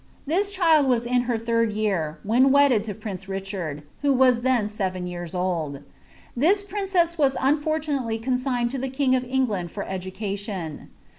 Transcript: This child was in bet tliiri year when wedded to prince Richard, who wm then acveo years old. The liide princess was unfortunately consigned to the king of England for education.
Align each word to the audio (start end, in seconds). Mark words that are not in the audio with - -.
This 0.25 0.49
child 0.49 0.87
was 0.87 1.05
in 1.05 1.27
bet 1.27 1.41
tliiri 1.45 1.75
year 1.75 2.17
when 2.23 2.51
wedded 2.51 2.83
to 2.85 2.95
prince 2.95 3.29
Richard, 3.29 3.83
who 4.01 4.11
wm 4.15 4.41
then 4.41 4.65
acveo 4.65 5.07
years 5.07 5.35
old. 5.35 5.81
The 6.35 6.47
liide 6.47 6.67
princess 6.67 7.19
was 7.19 7.37
unfortunately 7.39 8.17
consigned 8.17 8.71
to 8.71 8.79
the 8.79 8.89
king 8.89 9.13
of 9.13 9.23
England 9.23 9.69
for 9.69 9.83
education. 9.85 10.89